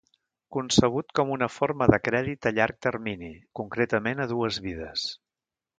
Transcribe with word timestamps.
Concebut 0.55 1.13
com 1.19 1.33
una 1.35 1.49
forma 1.57 1.89
de 1.93 2.01
crèdit 2.07 2.49
a 2.49 2.55
llarg 2.59 2.81
termini, 2.89 3.33
concretament 3.61 4.25
a 4.27 4.31
dues 4.37 4.63
vides. 4.69 5.11